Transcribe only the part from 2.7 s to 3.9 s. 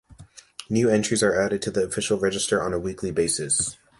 a weekly basis.